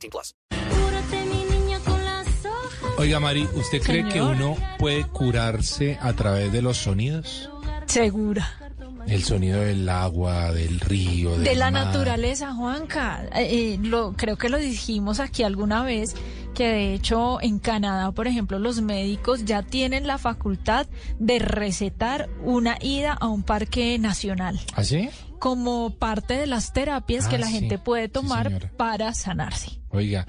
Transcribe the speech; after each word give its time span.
18 0.00 0.10
plus. 0.10 0.34
Cúrate, 0.50 1.24
mi 1.26 1.44
niña, 1.58 1.78
con 1.80 2.04
las 2.04 2.26
hojas. 2.44 2.98
Oiga, 2.98 3.20
Mari, 3.20 3.46
¿usted 3.54 3.82
cree 3.82 4.08
que 4.08 4.22
uno 4.22 4.56
puede 4.78 5.04
curarse 5.04 5.98
a 6.00 6.12
través 6.14 6.52
de 6.52 6.62
los 6.62 6.78
sonidos? 6.78 7.50
Segura. 7.86 8.56
El 9.06 9.24
sonido 9.24 9.60
del 9.60 9.88
agua, 9.88 10.52
del 10.52 10.78
río, 10.78 11.32
del 11.32 11.44
De 11.44 11.54
la 11.56 11.70
mar. 11.70 11.86
naturaleza, 11.86 12.52
Juanca. 12.54 13.24
Eh, 13.34 13.74
eh, 13.74 13.78
lo, 13.82 14.12
creo 14.12 14.36
que 14.36 14.48
lo 14.50 14.58
dijimos 14.58 15.20
aquí 15.20 15.42
alguna 15.42 15.82
vez, 15.82 16.14
que 16.54 16.68
de 16.68 16.94
hecho 16.94 17.40
en 17.40 17.58
Canadá, 17.58 18.12
por 18.12 18.26
ejemplo, 18.28 18.58
los 18.58 18.82
médicos 18.82 19.44
ya 19.46 19.62
tienen 19.62 20.06
la 20.06 20.18
facultad 20.18 20.86
de 21.18 21.38
recetar 21.38 22.28
una 22.44 22.76
ida 22.80 23.12
a 23.14 23.26
un 23.28 23.42
parque 23.42 23.98
nacional 23.98 24.60
¿Ah, 24.74 24.84
sí? 24.84 25.08
Como 25.40 25.90
parte 25.98 26.34
de 26.34 26.46
las 26.46 26.72
terapias 26.72 27.26
que 27.26 27.34
Ah, 27.36 27.40
la 27.40 27.46
sí. 27.48 27.54
gente 27.54 27.78
puede 27.78 28.08
tomar 28.08 28.70
para 28.76 29.12
sanarse. 29.14 29.80
Oiga, 29.88 30.26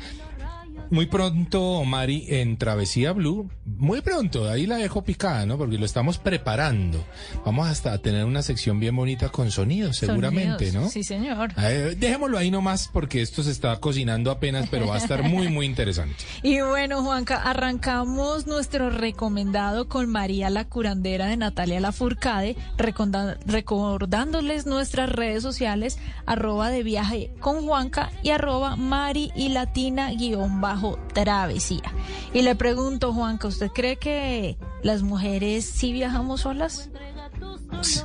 muy 0.92 1.08
pronto, 1.08 1.84
Mari, 1.86 2.26
en 2.30 2.58
Travesía 2.58 3.12
Blue, 3.14 3.50
muy 3.66 4.02
pronto, 4.02 4.50
ahí 4.50 4.68
la 4.68 4.76
dejo 4.76 5.04
picada, 5.04 5.46
¿no? 5.46 5.58
Porque 5.58 5.78
lo 5.78 5.86
estamos 5.86 6.18
preparando. 6.18 7.04
Vamos 7.46 7.68
hasta 7.68 7.94
a 7.94 7.98
tener 7.98 8.26
una 8.26 8.42
sección 8.42 8.80
bien 8.80 8.96
bonita 8.96 9.30
con 9.30 9.50
sonidos, 9.52 9.98
seguramente, 9.98 10.66
Sonidos. 10.68 10.84
¿no? 10.84 10.90
Sí, 10.90 11.04
señor. 11.04 11.54
Eh, 11.58 11.96
dejémoslo 11.98 12.38
ahí 12.38 12.52
nomás 12.52 12.90
porque 12.92 13.22
esto 13.22 13.42
se 13.42 13.52
está 13.52 13.76
cocinando 13.78 14.30
apenas, 14.32 14.68
pero 14.70 14.88
va 14.88 14.96
a 14.96 14.98
estar 15.00 15.24
muy, 15.24 15.48
muy 15.48 15.66
interesante. 15.66 16.16
Y 16.44 16.60
bueno, 16.62 17.04
Juanca, 17.04 17.38
arrancamos 17.42 18.46
nuestro 18.48 18.90
recomendado 18.90 19.88
con 19.88 20.10
María 20.10 20.50
la 20.50 20.66
curandera 20.66 21.28
de 21.28 21.38
Natalia 21.38 21.80
Lafourcade, 21.80 22.56
reconda- 22.78 23.38
recordándoles 23.46 24.66
nuestras 24.66 25.10
redes 25.10 25.42
sociales, 25.44 25.98
arroba 26.26 26.70
de 26.70 26.84
viaje 26.84 27.32
con 27.40 27.66
Juanca 27.66 28.12
y 28.24 28.32
arroba 28.32 28.76
Mari 28.76 29.32
y 29.36 29.50
Latina 29.50 30.12
guion 30.12 30.60
bajo 30.62 30.81
travesía. 31.14 31.94
Y 32.34 32.42
le 32.42 32.56
pregunto, 32.56 33.14
Juanca, 33.14 33.48
¿usted 33.48 33.72
cree 33.72 33.98
que 33.98 34.58
las 34.84 35.02
mujeres 35.02 35.66
sí 35.66 35.92
viajamos 35.92 36.42
solas? 36.42 36.90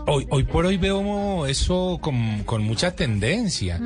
Hoy, 0.07 0.27
hoy 0.31 0.45
por 0.45 0.65
hoy 0.65 0.79
veo 0.79 1.45
eso 1.47 1.99
con, 2.01 2.45
con 2.45 2.63
mucha 2.65 2.93
tendencia. 2.97 3.79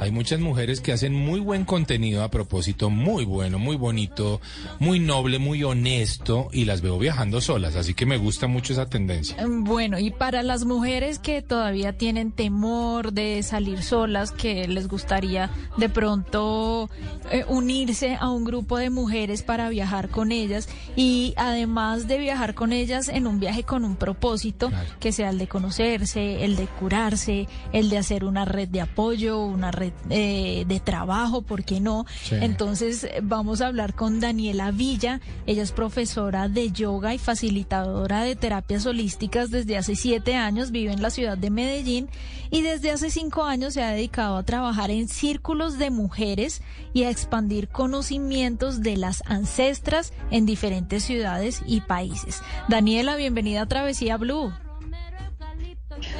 Hay 0.00 0.10
muchas 0.10 0.40
mujeres 0.40 0.80
que 0.80 0.92
hacen 0.92 1.14
muy 1.14 1.38
buen 1.40 1.64
contenido 1.64 2.22
a 2.24 2.30
propósito, 2.30 2.90
muy 2.90 3.24
bueno, 3.24 3.58
muy 3.58 3.76
bonito, 3.76 4.40
muy 4.80 4.98
noble, 4.98 5.38
muy 5.38 5.62
honesto, 5.62 6.48
y 6.52 6.64
las 6.64 6.80
veo 6.82 6.98
viajando 6.98 7.40
solas, 7.40 7.76
así 7.76 7.94
que 7.94 8.06
me 8.06 8.16
gusta 8.18 8.46
mucho 8.46 8.72
esa 8.72 8.86
tendencia. 8.86 9.36
Bueno, 9.48 9.98
y 9.98 10.10
para 10.10 10.42
las 10.42 10.64
mujeres 10.64 11.18
que 11.18 11.42
todavía 11.42 11.96
tienen 11.96 12.32
temor 12.32 13.12
de 13.12 13.42
salir 13.42 13.82
solas, 13.82 14.32
que 14.32 14.66
les 14.66 14.88
gustaría 14.88 15.50
de 15.76 15.88
pronto 15.88 16.90
eh, 17.30 17.44
unirse 17.48 18.16
a 18.20 18.30
un 18.30 18.44
grupo 18.44 18.78
de 18.78 18.90
mujeres 18.90 19.42
para 19.42 19.68
viajar 19.68 20.08
con 20.08 20.32
ellas 20.32 20.68
y 20.96 21.34
además 21.36 22.08
de 22.08 22.18
viajar 22.18 22.54
con 22.54 22.72
ellas 22.72 23.08
en 23.08 23.26
un 23.26 23.38
viaje 23.38 23.62
con 23.62 23.84
un 23.84 23.96
propósito, 23.96 24.68
Claro. 24.70 24.88
que 25.00 25.12
sea 25.12 25.32
el 25.36 25.40
de 25.40 25.48
conocerse, 25.48 26.44
el 26.44 26.56
de 26.56 26.66
curarse, 26.66 27.46
el 27.72 27.90
de 27.90 27.98
hacer 27.98 28.24
una 28.24 28.46
red 28.46 28.68
de 28.68 28.80
apoyo, 28.80 29.44
una 29.44 29.70
red 29.70 29.92
eh, 30.08 30.64
de 30.66 30.80
trabajo, 30.80 31.42
¿por 31.42 31.62
qué 31.64 31.78
no? 31.78 32.06
Sí. 32.22 32.36
Entonces 32.40 33.06
vamos 33.22 33.60
a 33.60 33.66
hablar 33.66 33.94
con 33.94 34.18
Daniela 34.18 34.70
Villa. 34.70 35.20
Ella 35.46 35.62
es 35.62 35.72
profesora 35.72 36.48
de 36.48 36.72
yoga 36.72 37.14
y 37.14 37.18
facilitadora 37.18 38.22
de 38.22 38.34
terapias 38.34 38.86
holísticas 38.86 39.50
desde 39.50 39.76
hace 39.76 39.94
siete 39.94 40.34
años. 40.36 40.70
Vive 40.70 40.92
en 40.92 41.02
la 41.02 41.10
ciudad 41.10 41.36
de 41.36 41.50
Medellín 41.50 42.08
y 42.50 42.62
desde 42.62 42.90
hace 42.90 43.10
cinco 43.10 43.44
años 43.44 43.74
se 43.74 43.82
ha 43.82 43.90
dedicado 43.90 44.36
a 44.36 44.42
trabajar 44.42 44.90
en 44.90 45.08
círculos 45.08 45.78
de 45.78 45.90
mujeres 45.90 46.62
y 46.92 47.04
a 47.04 47.10
expandir 47.10 47.68
conocimientos 47.68 48.80
de 48.80 48.96
las 48.96 49.22
ancestras 49.26 50.12
en 50.30 50.46
diferentes 50.46 51.04
ciudades 51.04 51.62
y 51.66 51.82
países. 51.82 52.42
Daniela, 52.68 53.16
bienvenida 53.16 53.62
a 53.62 53.66
Travesía 53.66 54.16
Blue. 54.16 54.52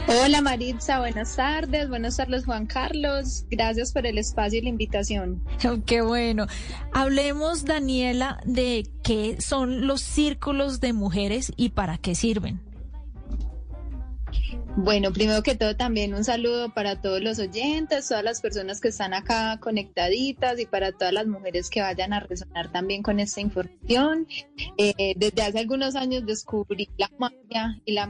Hola 0.08 0.40
Maritza, 0.40 1.00
buenas 1.00 1.34
tardes, 1.34 1.88
buenas 1.88 2.16
tardes 2.16 2.44
Juan 2.44 2.66
Carlos, 2.66 3.44
gracias 3.50 3.92
por 3.92 4.06
el 4.06 4.18
espacio 4.18 4.60
y 4.60 4.62
la 4.62 4.68
invitación. 4.68 5.42
Qué 5.86 6.00
bueno. 6.00 6.46
Hablemos, 6.92 7.64
Daniela, 7.64 8.38
de 8.44 8.88
qué 9.02 9.40
son 9.40 9.88
los 9.88 10.02
círculos 10.02 10.78
de 10.80 10.92
mujeres 10.92 11.52
y 11.56 11.70
para 11.70 11.98
qué 11.98 12.14
sirven. 12.14 12.60
Bueno, 14.76 15.10
primero 15.10 15.42
que 15.42 15.54
todo 15.54 15.74
también 15.74 16.12
un 16.14 16.22
saludo 16.22 16.72
para 16.72 17.00
todos 17.00 17.22
los 17.22 17.38
oyentes, 17.38 18.08
todas 18.08 18.22
las 18.22 18.42
personas 18.42 18.80
que 18.80 18.88
están 18.88 19.14
acá 19.14 19.58
conectaditas 19.58 20.60
y 20.60 20.66
para 20.66 20.92
todas 20.92 21.14
las 21.14 21.26
mujeres 21.26 21.70
que 21.70 21.80
vayan 21.80 22.12
a 22.12 22.20
resonar 22.20 22.70
también 22.70 23.02
con 23.02 23.18
esta 23.18 23.40
información. 23.40 24.28
Eh, 24.76 25.14
desde 25.16 25.42
hace 25.42 25.58
algunos 25.60 25.96
años 25.96 26.26
descubrí 26.26 26.90
la 26.98 27.10
magia 27.18 27.80
y 27.86 27.92
la 27.92 28.06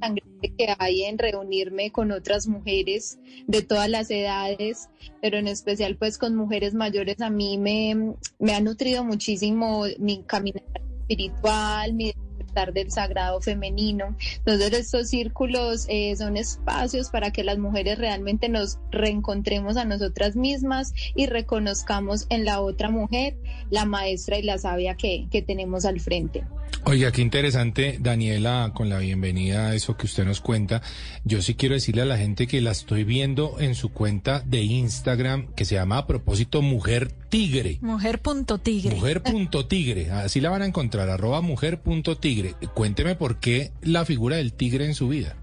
tan 0.00 0.14
grande 0.14 0.52
que 0.56 0.74
hay 0.78 1.04
en 1.04 1.18
reunirme 1.18 1.92
con 1.92 2.10
otras 2.12 2.46
mujeres 2.46 3.18
de 3.46 3.62
todas 3.62 3.88
las 3.88 4.10
edades, 4.10 4.88
pero 5.20 5.38
en 5.38 5.48
especial 5.48 5.96
pues 5.96 6.18
con 6.18 6.34
mujeres 6.34 6.74
mayores 6.74 7.20
a 7.20 7.30
mí 7.30 7.58
me, 7.58 8.14
me 8.38 8.54
ha 8.54 8.60
nutrido 8.60 9.04
muchísimo 9.04 9.84
mi 9.98 10.22
caminar 10.24 10.62
espiritual, 11.10 11.92
mi 11.92 12.06
despertar 12.06 12.72
del 12.72 12.90
sagrado 12.90 13.40
femenino. 13.40 14.16
Entonces 14.38 14.72
estos 14.72 15.08
círculos 15.08 15.86
eh, 15.88 16.14
son 16.16 16.36
espacios 16.36 17.10
para 17.10 17.32
que 17.32 17.44
las 17.44 17.58
mujeres 17.58 17.98
realmente 17.98 18.48
nos 18.48 18.78
reencontremos 18.90 19.76
a 19.76 19.84
nosotras 19.84 20.36
mismas 20.36 20.92
y 21.14 21.26
reconozcamos 21.26 22.26
en 22.30 22.44
la 22.44 22.60
otra 22.60 22.90
mujer 22.90 23.36
la 23.70 23.84
maestra 23.84 24.38
y 24.38 24.42
la 24.42 24.58
sabia 24.58 24.96
que, 24.96 25.26
que 25.30 25.42
tenemos 25.42 25.84
al 25.84 26.00
frente. 26.00 26.44
Oiga, 26.84 27.12
qué 27.12 27.20
interesante, 27.22 27.98
Daniela, 28.00 28.72
con 28.74 28.88
la 28.88 28.98
bienvenida 28.98 29.68
a 29.68 29.74
eso 29.74 29.96
que 29.96 30.06
usted 30.06 30.24
nos 30.24 30.40
cuenta. 30.40 30.82
Yo 31.24 31.42
sí 31.42 31.54
quiero 31.54 31.74
decirle 31.74 32.02
a 32.02 32.06
la 32.06 32.16
gente 32.16 32.46
que 32.46 32.60
la 32.60 32.70
estoy 32.70 33.04
viendo 33.04 33.60
en 33.60 33.74
su 33.74 33.90
cuenta 33.90 34.40
de 34.40 34.62
Instagram, 34.62 35.52
que 35.54 35.64
se 35.64 35.76
llama 35.76 35.98
a 35.98 36.06
propósito 36.06 36.62
Mujer 36.62 37.12
Tigre. 37.28 37.78
Mujer.tigre. 37.82 38.96
Mujer.tigre, 38.96 40.10
así 40.12 40.40
la 40.40 40.50
van 40.50 40.62
a 40.62 40.66
encontrar, 40.66 41.10
arroba 41.10 41.40
mujer.tigre. 41.42 42.54
Cuénteme 42.74 43.14
por 43.14 43.38
qué 43.38 43.72
la 43.82 44.04
figura 44.04 44.36
del 44.36 44.52
tigre 44.52 44.86
en 44.86 44.94
su 44.94 45.08
vida. 45.08 45.36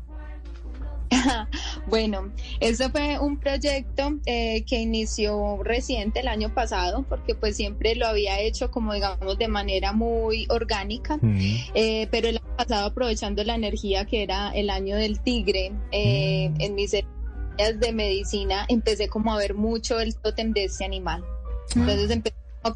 Bueno, 1.87 2.33
este 2.59 2.89
fue 2.89 3.17
un 3.19 3.39
proyecto 3.39 4.19
eh, 4.25 4.63
que 4.65 4.79
inició 4.81 5.63
reciente 5.63 6.19
el 6.19 6.27
año 6.27 6.53
pasado, 6.53 7.05
porque 7.07 7.33
pues 7.35 7.55
siempre 7.55 7.95
lo 7.95 8.07
había 8.07 8.39
hecho 8.41 8.71
como 8.71 8.93
digamos 8.93 9.37
de 9.37 9.47
manera 9.47 9.93
muy 9.93 10.45
orgánica, 10.49 11.17
Mm. 11.21 11.39
eh, 11.73 12.07
pero 12.11 12.27
el 12.27 12.37
año 12.37 12.55
pasado 12.57 12.87
aprovechando 12.87 13.43
la 13.43 13.55
energía 13.55 14.05
que 14.05 14.23
era 14.23 14.51
el 14.51 14.69
año 14.69 14.97
del 14.97 15.21
tigre, 15.21 15.71
eh, 15.91 16.49
Mm. 16.49 16.61
en 16.61 16.75
mis 16.75 16.93
áreas 16.93 17.79
de 17.79 17.91
medicina 17.93 18.65
empecé 18.67 19.07
como 19.07 19.33
a 19.33 19.37
ver 19.37 19.53
mucho 19.55 19.99
el 19.99 20.15
tótem 20.15 20.51
de 20.53 20.65
este 20.65 20.85
animal. 20.85 21.23
Entonces 21.75 22.11
empecé 22.11 22.35
a 22.63 22.73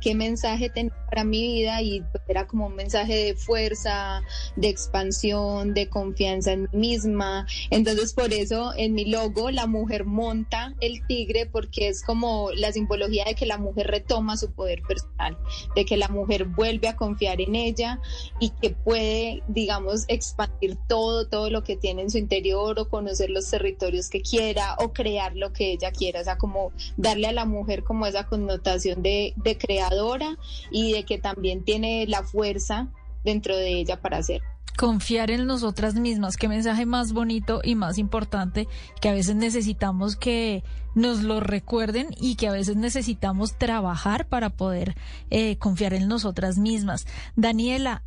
qué 0.00 0.14
mensaje 0.14 0.68
tenía 0.68 0.92
para 1.06 1.24
mi 1.24 1.54
vida 1.54 1.82
y 1.82 2.02
pues, 2.12 2.22
era 2.28 2.46
como 2.46 2.66
un 2.66 2.76
mensaje 2.76 3.14
de 3.16 3.34
fuerza, 3.34 4.22
de 4.56 4.68
expansión, 4.68 5.74
de 5.74 5.88
confianza 5.88 6.52
en 6.52 6.68
mí 6.72 6.90
misma. 6.90 7.46
Entonces 7.70 8.14
por 8.14 8.32
eso 8.32 8.72
en 8.76 8.94
mi 8.94 9.04
logo 9.04 9.50
la 9.50 9.66
mujer 9.66 10.04
monta 10.04 10.74
el 10.80 11.06
tigre 11.06 11.46
porque 11.46 11.88
es 11.88 12.02
como 12.02 12.50
la 12.54 12.72
simbología 12.72 13.24
de 13.24 13.34
que 13.34 13.46
la 13.46 13.58
mujer 13.58 13.88
retoma 13.88 14.36
su 14.36 14.52
poder 14.52 14.82
personal, 14.82 15.36
de 15.76 15.84
que 15.84 15.96
la 15.96 16.08
mujer 16.08 16.44
vuelve 16.46 16.88
a 16.88 16.96
confiar 16.96 17.40
en 17.40 17.54
ella 17.54 18.00
y 18.40 18.50
que 18.50 18.70
puede, 18.70 19.42
digamos, 19.48 20.04
expandir 20.08 20.76
todo, 20.88 21.28
todo 21.28 21.50
lo 21.50 21.62
que 21.62 21.76
tiene 21.76 22.02
en 22.02 22.10
su 22.10 22.18
interior 22.18 22.78
o 22.78 22.88
conocer 22.88 23.30
los 23.30 23.48
territorios 23.48 24.08
que 24.08 24.22
quiera 24.22 24.74
o 24.78 24.92
crear 24.92 25.36
lo 25.36 25.52
que 25.52 25.72
ella 25.72 25.92
quiera, 25.92 26.20
o 26.20 26.24
sea, 26.24 26.38
como 26.38 26.72
darle 26.96 27.28
a 27.28 27.32
la 27.32 27.44
mujer 27.44 27.84
como 27.84 28.06
esa 28.06 28.26
connotación 28.26 29.02
de, 29.02 29.34
de 29.36 29.56
creadora 29.70 30.36
y 30.72 30.92
de 30.92 31.04
que 31.04 31.18
también 31.18 31.62
tiene 31.62 32.04
la 32.08 32.24
fuerza 32.24 32.88
dentro 33.22 33.56
de 33.56 33.78
ella 33.78 34.00
para 34.00 34.18
hacer. 34.18 34.42
Confiar 34.76 35.30
en 35.30 35.46
nosotras 35.46 35.94
mismas, 35.94 36.36
qué 36.36 36.48
mensaje 36.48 36.86
más 36.86 37.12
bonito 37.12 37.60
y 37.62 37.76
más 37.76 37.98
importante 37.98 38.66
que 39.00 39.08
a 39.08 39.12
veces 39.12 39.36
necesitamos 39.36 40.16
que 40.16 40.64
nos 40.94 41.22
lo 41.22 41.38
recuerden 41.38 42.08
y 42.20 42.34
que 42.34 42.48
a 42.48 42.52
veces 42.52 42.76
necesitamos 42.76 43.58
trabajar 43.58 44.26
para 44.26 44.50
poder 44.50 44.96
eh, 45.28 45.56
confiar 45.58 45.94
en 45.94 46.08
nosotras 46.08 46.58
mismas. 46.58 47.06
Daniela, 47.36 48.02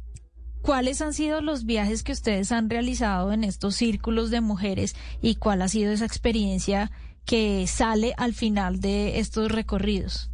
¿cuáles 0.61 1.01
han 1.01 1.13
sido 1.13 1.41
los 1.41 1.65
viajes 1.65 2.03
que 2.03 2.11
ustedes 2.11 2.51
han 2.51 2.69
realizado 2.69 3.31
en 3.31 3.45
estos 3.45 3.75
círculos 3.75 4.31
de 4.31 4.41
mujeres 4.41 4.95
y 5.21 5.35
cuál 5.35 5.61
ha 5.61 5.69
sido 5.69 5.93
esa 5.93 6.05
experiencia 6.05 6.91
que 7.23 7.67
sale 7.67 8.13
al 8.17 8.33
final 8.33 8.81
de 8.81 9.19
estos 9.19 9.49
recorridos? 9.49 10.32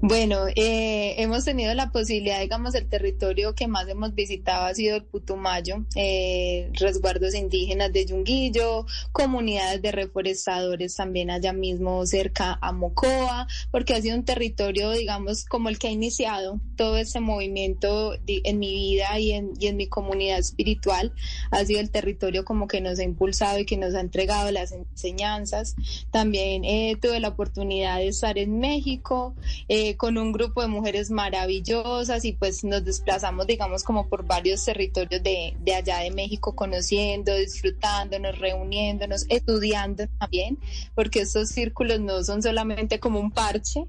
Bueno, 0.00 0.48
eh, 0.54 1.14
hemos 1.22 1.46
tenido 1.46 1.72
la 1.72 1.90
posibilidad, 1.90 2.40
digamos, 2.40 2.74
el 2.74 2.86
territorio 2.88 3.54
que 3.54 3.68
más 3.68 3.88
hemos 3.88 4.14
visitado 4.14 4.66
ha 4.66 4.74
sido 4.74 4.96
el 4.96 5.04
Putumayo, 5.04 5.86
eh, 5.96 6.68
resguardos 6.74 7.34
indígenas 7.34 7.90
de 7.90 8.04
Yunguillo, 8.04 8.84
comunidades 9.12 9.80
de 9.80 9.92
reforestadores 9.92 10.94
también 10.96 11.30
allá 11.30 11.54
mismo 11.54 12.04
cerca 12.04 12.58
a 12.60 12.72
Mocoa, 12.72 13.46
porque 13.70 13.94
ha 13.94 14.02
sido 14.02 14.16
un 14.16 14.26
territorio, 14.26 14.90
digamos, 14.90 15.46
como 15.46 15.70
el 15.70 15.78
que 15.78 15.88
ha 15.88 15.92
iniciado 15.92 16.60
todo 16.76 16.98
ese 16.98 17.20
movimiento 17.20 18.14
en 18.26 18.58
mi 18.58 18.74
vida 18.74 19.18
y 19.18 19.32
en, 19.32 19.76
mi 19.76 19.86
comunidad 19.86 20.38
espiritual. 20.38 21.12
Ha 21.50 21.64
sido 21.64 21.80
el 21.80 21.90
territorio 21.90 22.44
como 22.44 22.68
que 22.68 22.82
nos 22.82 22.98
ha 22.98 23.04
impulsado 23.04 23.58
y 23.58 23.64
que 23.64 23.78
nos 23.78 23.94
ha 23.94 24.00
entregado 24.00 24.50
las 24.50 24.72
enseñanzas. 24.72 25.76
También 26.10 26.64
eh, 26.64 26.96
tuve 27.00 27.20
la 27.20 27.28
oportunidad 27.28 27.98
de 27.98 28.08
estar 28.08 28.36
en 28.36 28.58
México. 28.58 29.34
Eh, 29.68 29.83
con 29.96 30.18
un 30.18 30.32
grupo 30.32 30.62
de 30.62 30.68
mujeres 30.68 31.10
maravillosas 31.10 32.24
y 32.24 32.32
pues 32.32 32.64
nos 32.64 32.84
desplazamos, 32.84 33.46
digamos, 33.46 33.84
como 33.84 34.08
por 34.08 34.24
varios 34.26 34.64
territorios 34.64 35.22
de, 35.22 35.54
de 35.60 35.74
allá 35.74 35.98
de 35.98 36.10
México, 36.10 36.54
conociendo, 36.54 37.34
disfrutándonos, 37.36 38.38
reuniéndonos, 38.38 39.26
estudiando 39.28 40.04
también, 40.18 40.58
porque 40.94 41.20
estos 41.20 41.50
círculos 41.50 42.00
no 42.00 42.22
son 42.24 42.42
solamente 42.42 42.98
como 42.98 43.20
un 43.20 43.30
parche, 43.30 43.86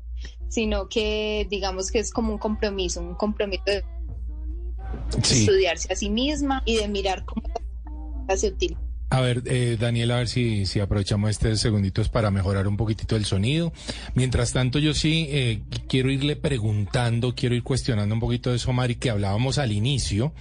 sino 0.49 0.87
que 0.89 1.47
digamos 1.49 1.91
que 1.91 1.99
es 1.99 2.11
como 2.11 2.33
un 2.33 2.37
compromiso, 2.37 3.01
un 3.01 3.15
compromiso 3.15 3.63
de 3.65 3.83
estudiarse 5.21 5.91
a 5.91 5.95
sí 5.95 6.09
misma 6.09 6.61
y 6.65 6.77
de 6.77 6.87
mirar 6.87 7.25
cómo 7.25 7.43
se 8.35 8.47
utiliza. 8.47 8.84
A 9.09 9.21
ver, 9.21 9.43
eh, 9.45 9.77
Daniel, 9.79 10.11
a 10.11 10.17
ver 10.17 10.27
si, 10.27 10.65
si 10.65 10.79
aprovechamos 10.79 11.29
este 11.29 11.55
segunditos 11.57 12.09
para 12.09 12.31
mejorar 12.31 12.67
un 12.67 12.75
poquitito 12.75 13.15
el 13.15 13.25
sonido. 13.25 13.71
Mientras 14.15 14.51
tanto, 14.51 14.79
yo 14.79 14.95
sí 14.95 15.27
eh, 15.29 15.61
quiero 15.87 16.09
irle 16.09 16.35
preguntando, 16.35 17.35
quiero 17.35 17.55
ir 17.55 17.61
cuestionando 17.61 18.15
un 18.15 18.19
poquito 18.19 18.49
de 18.49 18.55
eso, 18.55 18.73
Mari, 18.73 18.95
que 18.95 19.11
hablábamos 19.11 19.59
al 19.59 19.71
inicio, 19.71 20.33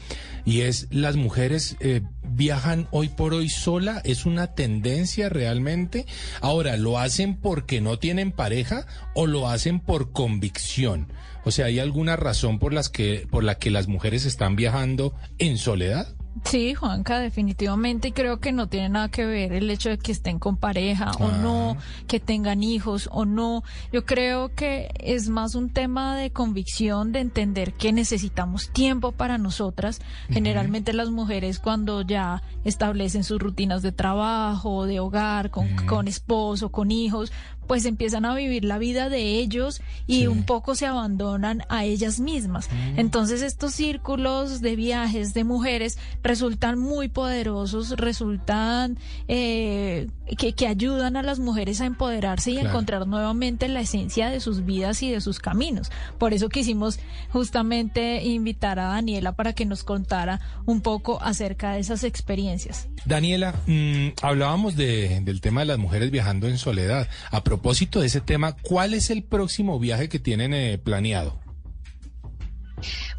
y 0.47 0.63
es, 0.63 0.89
¿las 0.91 1.17
mujeres 1.17 1.77
eh, 1.81 2.01
viajan 2.27 2.89
hoy 2.91 3.09
por 3.11 3.35
hoy 3.35 3.51
sola? 3.51 4.01
¿Es 4.03 4.25
una 4.25 4.55
tendencia 4.55 5.29
realmente? 5.29 6.07
Ahora, 6.41 6.79
¿lo 6.79 6.99
hacen 6.99 7.37
porque 7.37 7.83
no 7.83 7.99
tienen 7.99 8.33
pareja 8.33 8.87
o 9.15 9.27
lo 9.27 9.49
hacen 9.49 9.79
por 9.79 10.11
convicción? 10.13 11.13
O 11.45 11.51
sea, 11.51 11.67
¿hay 11.67 11.79
alguna 11.79 12.17
razón 12.17 12.59
por, 12.59 12.73
las 12.73 12.89
que, 12.89 13.27
por 13.31 13.45
la 13.45 13.57
que 13.57 13.71
las 13.71 13.89
mujeres 13.89 14.25
están 14.25 14.57
viajando 14.57 15.15
en 15.39 15.59
soledad? 15.59 16.15
Sí, 16.43 16.75
Juanca, 16.75 17.21
definitivamente 17.21 18.13
creo 18.13 18.41
que 18.41 18.51
no 18.51 18.67
tiene 18.69 18.89
nada 18.89 19.09
que 19.09 19.25
ver 19.25 19.53
el 19.53 19.71
hecho 19.71 19.89
de 19.91 19.99
que 19.99 20.11
estén 20.11 20.39
con 20.41 20.57
pareja 20.57 21.13
o 21.21 21.29
no, 21.29 21.77
que 22.09 22.19
tengan 22.19 22.63
hijos 22.65 23.09
o 23.13 23.25
no. 23.25 23.63
Yo 23.93 24.05
creo 24.05 24.53
que 24.53 24.91
es 24.99 25.29
más 25.29 25.55
un 25.55 25.71
tema 25.71 26.17
de 26.17 26.31
convicción, 26.33 27.13
de 27.13 27.21
entender 27.21 27.73
que 27.75 27.93
necesitamos 27.93 28.69
tiempo 28.71 29.13
para 29.13 29.39
nosotras. 29.39 30.01
Generalmente 30.29 30.93
las 30.93 31.11
mujeres 31.11 31.61
cuando 31.61 32.03
ya 32.03 32.43
establecen 32.65 33.23
sus 33.23 33.39
rutinas 33.39 33.83
de 33.83 33.93
trabajo, 33.93 34.87
de 34.87 34.99
hogar, 35.01 35.51
con, 35.51 35.69
con 35.87 36.09
esposo, 36.09 36.71
con 36.71 36.91
hijos, 36.91 37.33
pues 37.67 37.87
empiezan 37.87 38.27
a 38.27 38.35
vivir 38.35 38.65
la 38.65 38.77
vida 38.77 39.09
de 39.09 39.39
ellos 39.39 39.81
y 40.07 40.21
Sí. 40.21 40.27
un 40.27 40.45
poco 40.45 40.75
se 40.75 40.85
abandonan 40.87 41.63
a 41.71 41.85
ellas 41.85 42.21
mismas. 42.21 42.69
Entonces 42.97 43.41
estos 43.41 43.73
círculos 43.73 44.61
de 44.61 44.77
viajes 44.77 45.33
de 45.33 45.45
mujeres 45.45 45.99
resultan 46.25 46.79
muy 46.79 47.09
poderosos, 47.09 47.91
resultan 47.91 48.99
eh, 49.29 50.09
que, 50.39 50.55
que 50.55 50.67
ayudan 50.67 51.17
a 51.17 51.23
las 51.23 51.39
mujeres 51.39 51.81
a 51.81 51.87
empoderarse 51.87 52.51
y 52.51 52.57
a 52.57 52.61
Claro. 52.63 52.71
encontrar 52.71 53.07
nuevamente 53.07 53.69
la 53.69 53.81
esencia 53.83 54.31
de 54.31 54.41
sus 54.41 54.65
vidas 54.65 55.03
y 55.03 55.11
de 55.13 55.21
sus 55.21 55.39
caminos. 55.39 55.93
Por 56.19 56.33
eso 56.33 56.49
quisimos 56.49 56.99
justamente 57.31 58.25
invitar 58.25 58.79
a 58.79 58.87
Daniela 58.87 59.33
para 59.33 59.53
que 59.53 59.67
nos 59.67 59.85
contara 59.85 60.41
un 60.65 60.81
poco 60.81 61.23
acerca 61.23 61.73
de 61.75 61.81
esas 61.81 62.03
experiencias. 62.05 62.89
Daniela, 63.05 63.55
mm, 63.67 64.09
hablábamos 64.23 64.77
de- 64.77 65.21
del 65.21 65.43
tema 65.43 65.61
de 65.61 65.67
las 65.67 65.79
mujeres 65.79 66.11
viajando 66.11 66.49
en 66.49 66.57
soledad. 66.57 67.07
A 67.31 67.45
propósito 67.45 68.01
de 68.01 68.07
ese 68.07 68.23
tema, 68.23 68.57
¿cuál 68.63 68.95
es 68.95 69.11
el 69.11 69.23
próximo 69.23 69.79
viaje 69.79 70.09
que 70.09 70.19
tienen 70.19 70.55
eh, 70.55 70.79
planeado? 70.83 71.39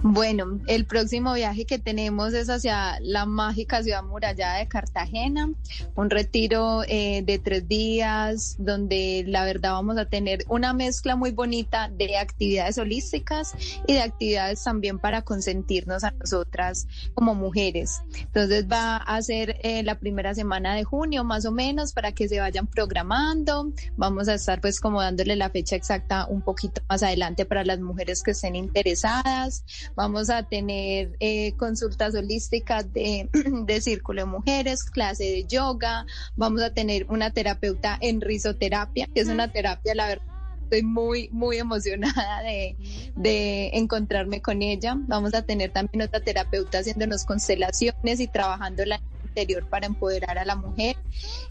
Bueno, 0.07 0.59
el 0.67 0.85
próximo 0.85 1.33
viaje 1.33 1.65
que 1.65 1.79
tenemos 1.79 2.35
es 2.35 2.47
hacia 2.51 2.99
la 3.01 3.25
mágica 3.25 3.81
ciudad 3.81 4.03
murallada 4.03 4.59
de 4.59 4.67
Cartagena, 4.67 5.49
un 5.95 6.09
retiro 6.11 6.83
eh, 6.87 7.23
de 7.25 7.39
tres 7.39 7.67
días 7.67 8.55
donde 8.59 9.23
la 9.25 9.43
verdad 9.45 9.71
vamos 9.71 9.97
a 9.97 10.05
tener 10.05 10.45
una 10.47 10.73
mezcla 10.73 11.15
muy 11.15 11.31
bonita 11.31 11.89
de 11.89 12.17
actividades 12.17 12.77
holísticas 12.77 13.55
y 13.87 13.93
de 13.93 14.03
actividades 14.03 14.63
también 14.63 14.99
para 14.99 15.23
consentirnos 15.23 16.03
a 16.03 16.11
nosotras 16.11 16.85
como 17.15 17.33
mujeres. 17.33 18.03
Entonces 18.15 18.67
va 18.71 18.97
a 18.97 19.19
ser 19.23 19.57
eh, 19.63 19.81
la 19.81 19.97
primera 19.97 20.35
semana 20.35 20.75
de 20.75 20.83
junio 20.83 21.23
más 21.23 21.47
o 21.47 21.51
menos 21.51 21.93
para 21.93 22.11
que 22.11 22.27
se 22.29 22.39
vayan 22.39 22.67
programando. 22.67 23.73
Vamos 23.97 24.27
a 24.27 24.35
estar 24.35 24.61
pues 24.61 24.79
como 24.79 25.01
dándole 25.01 25.35
la 25.35 25.49
fecha 25.49 25.75
exacta 25.75 26.27
un 26.27 26.43
poquito 26.43 26.83
más 26.87 27.01
adelante 27.01 27.43
para 27.47 27.65
las 27.65 27.79
mujeres 27.79 28.21
que 28.21 28.31
estén 28.31 28.55
interesadas. 28.55 29.63
Vamos 29.95 30.29
a 30.29 30.43
tener 30.43 31.15
eh, 31.19 31.53
consultas 31.53 32.15
holísticas 32.15 32.91
de, 32.93 33.29
de 33.65 33.81
círculo 33.81 34.21
de 34.21 34.25
mujeres, 34.25 34.83
clase 34.83 35.23
de 35.23 35.45
yoga. 35.45 36.05
Vamos 36.35 36.61
a 36.61 36.73
tener 36.73 37.05
una 37.09 37.31
terapeuta 37.31 37.97
en 38.01 38.21
risoterapia, 38.21 39.07
que 39.13 39.21
es 39.21 39.27
una 39.27 39.51
terapia, 39.51 39.95
la 39.95 40.07
verdad. 40.07 40.25
Estoy 40.63 40.81
muy, 40.81 41.29
muy 41.31 41.57
emocionada 41.57 42.41
de, 42.41 42.75
de 43.15 43.69
encontrarme 43.73 44.41
con 44.41 44.63
ella. 44.63 44.95
Vamos 45.07 45.35
a 45.35 45.43
tener 45.43 45.71
también 45.71 46.01
otra 46.01 46.19
terapeuta 46.19 46.79
haciéndonos 46.79 47.23
constelaciones 47.23 48.19
y 48.19 48.27
trabajando 48.27 48.83
la 48.83 48.99
interior 49.35 49.67
para 49.69 49.85
empoderar 49.85 50.37
a 50.37 50.45
la 50.45 50.55
mujer. 50.55 50.95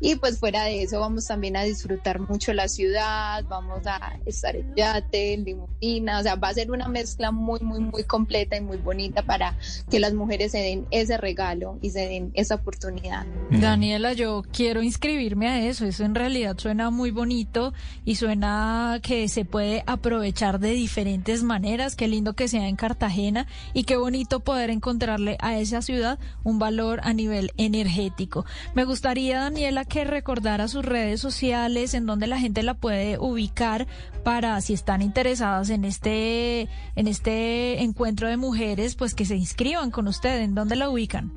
Y 0.00 0.16
pues 0.16 0.38
fuera 0.38 0.64
de 0.64 0.82
eso 0.82 1.00
vamos 1.00 1.26
también 1.26 1.56
a 1.56 1.62
disfrutar 1.62 2.20
mucho 2.20 2.52
la 2.52 2.68
ciudad, 2.68 3.44
vamos 3.48 3.86
a 3.86 4.18
estar 4.26 4.56
en 4.56 4.74
yate, 4.74 5.34
en 5.34 5.44
limusina, 5.44 6.20
o 6.20 6.22
sea, 6.22 6.36
va 6.36 6.48
a 6.48 6.54
ser 6.54 6.70
una 6.70 6.88
mezcla 6.88 7.30
muy, 7.30 7.60
muy, 7.60 7.80
muy 7.80 8.04
completa 8.04 8.56
y 8.56 8.60
muy 8.60 8.78
bonita 8.78 9.22
para 9.22 9.56
que 9.90 10.00
las 10.00 10.14
mujeres 10.14 10.52
se 10.52 10.58
den 10.58 10.86
ese 10.90 11.16
regalo 11.16 11.78
y 11.82 11.90
se 11.90 12.08
den 12.08 12.30
esa 12.34 12.56
oportunidad. 12.56 13.26
Daniela, 13.50 14.12
yo 14.12 14.42
quiero 14.52 14.82
inscribirme 14.82 15.48
a 15.48 15.66
eso. 15.66 15.86
Eso 15.86 16.04
en 16.04 16.14
realidad 16.14 16.56
suena 16.58 16.90
muy 16.90 17.10
bonito 17.10 17.72
y 18.04 18.16
suena 18.16 19.00
que 19.02 19.28
se 19.28 19.44
puede 19.44 19.82
aprovechar 19.86 20.60
de 20.60 20.70
diferentes 20.70 21.42
maneras. 21.42 21.96
Qué 21.96 22.08
lindo 22.08 22.34
que 22.34 22.48
sea 22.48 22.68
en 22.68 22.76
Cartagena 22.76 23.46
y 23.72 23.84
qué 23.84 23.96
bonito 23.96 24.40
poder 24.40 24.70
encontrarle 24.70 25.36
a 25.40 25.58
esa 25.58 25.82
ciudad 25.82 26.18
un 26.42 26.58
valor 26.58 27.00
a 27.02 27.12
nivel 27.12 27.52
energético. 27.74 28.44
Me 28.74 28.84
gustaría, 28.84 29.40
Daniela, 29.40 29.84
que 29.84 30.04
recordara 30.04 30.68
sus 30.68 30.84
redes 30.84 31.20
sociales 31.20 31.94
en 31.94 32.06
donde 32.06 32.26
la 32.26 32.38
gente 32.38 32.62
la 32.62 32.74
puede 32.74 33.18
ubicar 33.18 33.86
para 34.22 34.60
si 34.60 34.72
están 34.74 35.02
interesadas 35.02 35.70
en 35.70 35.84
este 35.84 36.68
en 36.96 37.06
este 37.08 37.82
encuentro 37.82 38.28
de 38.28 38.36
mujeres, 38.36 38.94
pues 38.94 39.14
que 39.14 39.24
se 39.24 39.36
inscriban 39.36 39.90
con 39.90 40.08
usted. 40.08 40.40
¿En 40.40 40.54
dónde 40.54 40.76
la 40.76 40.88
ubican? 40.88 41.32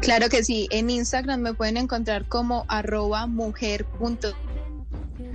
Claro 0.00 0.28
que 0.28 0.42
sí, 0.42 0.66
en 0.70 0.90
Instagram 0.90 1.40
me 1.40 1.54
pueden 1.54 1.76
encontrar 1.76 2.26
como 2.26 2.64
arroba 2.68 3.26
mujer 3.26 3.84
punto. 3.84 4.32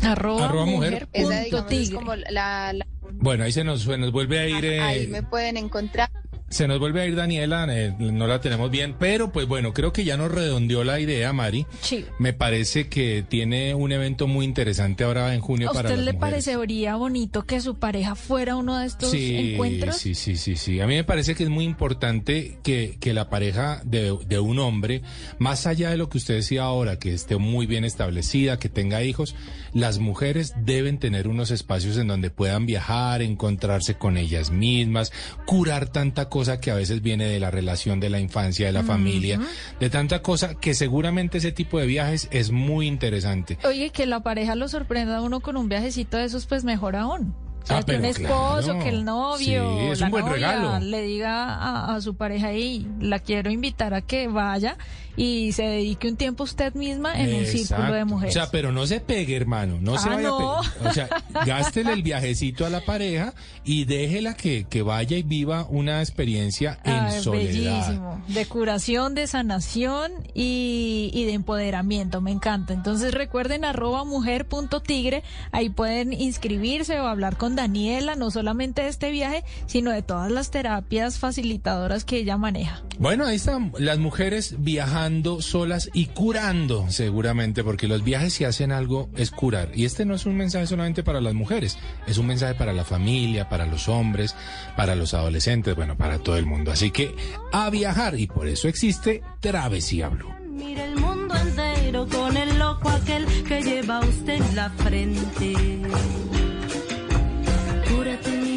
Arroba, 0.01 0.45
Arroba 0.45 0.65
mujer 0.65 1.07
mujer 1.07 1.09
Esa 1.13 1.43
es 1.69 1.89
como 1.91 2.15
la, 2.15 2.73
la- 2.73 2.87
Bueno, 3.13 3.45
ahí 3.45 3.51
se 3.51 3.63
nos, 3.63 3.81
se 3.83 3.97
nos 3.97 4.11
vuelve 4.11 4.39
a 4.39 4.47
ir... 4.47 4.65
eh, 4.65 4.79
ahí 4.81 5.07
me 5.07 5.23
pueden 5.23 5.55
encontrar. 5.57 6.09
Se 6.49 6.65
nos 6.65 6.79
vuelve 6.79 7.01
a 7.01 7.05
ir 7.05 7.15
Daniela, 7.17 7.67
eh, 7.69 7.93
no 7.99 8.25
la 8.25 8.39
tenemos 8.39 8.71
bien, 8.71 8.95
pero 8.97 9.33
pues 9.33 9.47
bueno, 9.47 9.73
creo 9.73 9.91
que 9.91 10.05
ya 10.05 10.15
nos 10.15 10.31
redondeó 10.31 10.85
la 10.85 10.97
idea, 11.01 11.33
Mari. 11.33 11.65
Sí. 11.81 12.05
Me 12.19 12.31
parece 12.31 12.87
que 12.87 13.25
tiene 13.27 13.75
un 13.75 13.91
evento 13.91 14.27
muy 14.27 14.45
interesante 14.45 15.03
ahora 15.03 15.33
en 15.35 15.41
junio 15.41 15.69
¿A 15.69 15.73
para 15.73 15.89
usted 15.89 15.97
las 15.97 16.05
le 16.05 16.13
mujeres. 16.13 16.45
parecería 16.45 16.95
bonito 16.95 17.43
que 17.45 17.59
su 17.59 17.75
pareja 17.75 18.15
fuera 18.15 18.55
uno 18.55 18.77
de 18.77 18.85
estos 18.87 19.11
Sí, 19.11 19.51
encuentros? 19.55 19.97
sí, 19.97 20.15
sí, 20.15 20.37
sí, 20.37 20.55
sí. 20.55 20.79
A 20.79 20.87
mí 20.87 20.95
me 20.95 21.03
parece 21.03 21.35
que 21.35 21.43
es 21.43 21.49
muy 21.49 21.65
importante 21.65 22.59
que, 22.63 22.95
que 23.01 23.13
la 23.13 23.29
pareja 23.29 23.81
de, 23.83 24.17
de 24.25 24.39
un 24.39 24.59
hombre, 24.59 25.01
más 25.39 25.67
allá 25.67 25.89
de 25.89 25.97
lo 25.97 26.07
que 26.07 26.17
usted 26.17 26.35
decía 26.35 26.63
ahora, 26.63 26.97
que 26.97 27.13
esté 27.13 27.35
muy 27.35 27.65
bien 27.65 27.83
establecida, 27.83 28.57
que 28.57 28.69
tenga 28.69 29.03
hijos, 29.03 29.35
las 29.73 29.99
mujeres 29.99 30.53
deben 30.63 30.97
tener 30.97 31.27
unos 31.27 31.51
espacios 31.51 31.97
en 31.97 32.07
donde 32.07 32.29
puedan 32.29 32.65
viajar, 32.65 33.21
encontrarse 33.21 33.95
con 33.95 34.15
ellas 34.15 34.49
mismas, 34.49 35.11
curar 35.45 35.89
tanta 35.89 36.29
cosa 36.29 36.36
que 36.59 36.71
a 36.71 36.75
veces 36.75 37.01
viene 37.01 37.25
de 37.25 37.39
la 37.39 37.51
relación 37.51 37.99
de 37.99 38.09
la 38.09 38.19
infancia, 38.19 38.67
de 38.67 38.71
la 38.71 38.83
familia, 38.83 39.39
de 39.79 39.89
tanta 39.89 40.21
cosa 40.21 40.55
que 40.55 40.73
seguramente 40.73 41.39
ese 41.39 41.51
tipo 41.51 41.79
de 41.79 41.85
viajes 41.85 42.27
es 42.31 42.51
muy 42.51 42.87
interesante. 42.87 43.57
Oye, 43.63 43.89
que 43.89 44.05
la 44.05 44.21
pareja 44.21 44.55
lo 44.55 44.67
sorprenda 44.67 45.17
a 45.17 45.21
uno 45.21 45.39
con 45.39 45.57
un 45.57 45.69
viajecito 45.69 46.17
de 46.17 46.25
esos, 46.25 46.45
pues 46.45 46.63
mejor 46.63 46.95
aún. 46.95 47.33
Ah, 47.69 47.83
que 47.83 47.95
un 47.97 48.05
esposo, 48.05 48.63
claro. 48.65 48.79
que 48.79 48.89
el 48.89 49.03
novio, 49.05 49.77
Sí, 49.79 49.85
es 49.91 49.99
la 49.99 50.05
un 50.07 50.11
buen 50.11 50.25
novia 50.25 50.35
regalo. 50.53 50.79
le 50.79 51.01
diga 51.01 51.53
a, 51.55 51.95
a 51.95 52.01
su 52.01 52.15
pareja 52.15 52.53
y 52.53 52.87
la 52.99 53.19
quiero 53.19 53.49
invitar 53.51 53.93
a 53.93 54.01
que 54.01 54.27
vaya 54.27 54.77
y 55.15 55.51
se 55.53 55.63
dedique 55.63 56.07
un 56.07 56.15
tiempo 56.15 56.43
usted 56.43 56.75
misma 56.75 57.19
en 57.19 57.33
un 57.33 57.45
círculo 57.47 57.91
de 57.91 58.05
mujeres. 58.05 58.35
O 58.35 58.39
sea, 58.39 58.51
pero 58.51 58.71
no 58.71 58.85
se 58.85 58.99
pegue, 58.99 59.35
hermano. 59.35 59.79
No 59.81 59.97
se 59.97 60.09
Ah, 60.09 60.15
vaya 60.15 60.27
no. 60.27 60.59
a 60.59 60.61
pegar. 60.61 60.87
O 60.87 60.93
sea, 60.93 61.09
gástele 61.45 61.93
el 61.93 62.03
viajecito 62.03 62.67
a 62.67 62.69
la 62.69 62.81
pareja 62.81 63.33
y 63.65 63.85
déjela 63.85 64.35
que, 64.35 64.65
que 64.69 64.83
vaya 64.83 65.17
y 65.17 65.23
viva 65.23 65.65
una 65.69 66.01
experiencia 66.01 66.77
en 66.83 66.93
Ay, 66.93 67.19
soledad. 67.23 67.51
bellísimo. 67.87 68.21
De 68.27 68.45
curación, 68.45 69.15
de 69.15 69.25
sanación 69.25 70.11
y, 70.35 71.09
y 71.11 71.25
de 71.25 71.33
empoderamiento. 71.33 72.21
Me 72.21 72.29
encanta. 72.31 72.73
Entonces 72.73 73.11
recuerden 73.15 73.65
arroba 73.65 74.03
mujer.tigre. 74.03 75.23
Ahí 75.51 75.69
pueden 75.69 76.13
inscribirse 76.13 76.99
o 76.99 77.07
hablar 77.07 77.37
con 77.37 77.55
Daniela, 77.57 78.15
no 78.15 78.31
solamente 78.31 78.83
de 78.83 78.87
este 78.87 79.11
viaje, 79.11 79.43
sino 79.65 79.91
de 79.91 80.01
todas 80.01 80.31
las 80.31 80.51
terapias 80.51 81.19
facilitadoras 81.19 82.05
que 82.05 82.17
ella 82.17 82.37
maneja. 82.37 82.83
Bueno, 82.99 83.25
ahí 83.25 83.35
están 83.35 83.73
las 83.77 83.99
mujeres 83.99 84.55
viajando 84.59 85.41
solas 85.41 85.89
y 85.93 86.05
curando, 86.05 86.89
seguramente, 86.89 87.63
porque 87.63 87.87
los 87.87 88.03
viajes 88.03 88.33
si 88.33 88.45
hacen 88.45 88.71
algo 88.71 89.09
es 89.15 89.31
curar. 89.31 89.71
Y 89.75 89.83
este 89.83 90.05
no 90.05 90.15
es 90.15 90.25
un 90.25 90.37
mensaje 90.37 90.67
solamente 90.67 91.03
para 91.03 91.19
las 91.19 91.33
mujeres, 91.33 91.77
es 92.07 92.17
un 92.17 92.27
mensaje 92.27 92.55
para 92.55 92.71
la 92.71 92.85
familia, 92.85 93.49
para 93.49 93.65
los 93.65 93.89
hombres, 93.89 94.35
para 94.77 94.95
los 94.95 95.13
adolescentes, 95.13 95.75
bueno, 95.75 95.97
para 95.97 96.19
todo 96.19 96.37
el 96.37 96.45
mundo. 96.45 96.71
Así 96.71 96.91
que 96.91 97.13
a 97.51 97.69
viajar, 97.69 98.19
y 98.19 98.27
por 98.27 98.47
eso 98.47 98.67
existe 98.67 99.21
Travesía 99.39 100.09
Blue. 100.09 100.33
Mira 100.47 100.85
el 100.85 100.95
mundo 100.95 101.35
entero 101.35 102.07
con 102.07 102.37
el 102.37 102.57
loco 102.57 102.89
aquel 102.89 103.25
que 103.43 103.61
lleva 103.61 103.99
usted 103.99 104.35
en 104.35 104.55
la 104.55 104.69
frente. 104.69 105.53
Cúrate, 108.17 108.37
mi 108.37 108.56